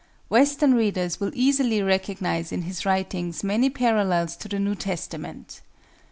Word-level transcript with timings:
Western 0.29 0.73
readers 0.73 1.19
will 1.19 1.29
easily 1.35 1.79
recognize 1.79 2.51
in 2.51 2.63
his 2.63 2.87
writings 2.87 3.43
many 3.43 3.69
parallels 3.69 4.35
to 4.35 4.47
the 4.47 4.57
New 4.57 4.73
Testament. 4.73 5.61